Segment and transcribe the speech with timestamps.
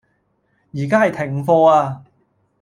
[0.73, 2.03] 而家係停課呀